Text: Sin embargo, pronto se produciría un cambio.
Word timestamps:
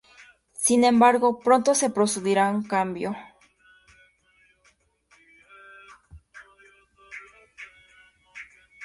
Sin 0.57 0.83
embargo, 0.83 1.39
pronto 1.41 1.75
se 1.75 1.91
produciría 1.91 2.49
un 2.49 2.63
cambio. 2.67 3.15